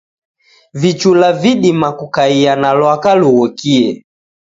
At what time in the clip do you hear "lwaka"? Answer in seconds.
2.73-3.15